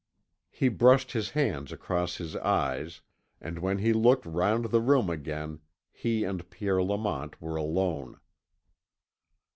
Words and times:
He 0.49 0.67
brushed 0.67 1.11
his 1.11 1.29
hand 1.37 1.71
across 1.71 2.17
his 2.17 2.35
eyes, 2.37 3.01
and 3.39 3.59
when 3.59 3.77
he 3.77 3.93
looked 3.93 4.25
round 4.25 4.71
the 4.71 4.81
room 4.81 5.11
again, 5.11 5.59
he 5.91 6.23
and 6.23 6.49
Pierre 6.49 6.81
Lamont 6.81 7.39
were 7.39 7.55
alone. 7.55 8.19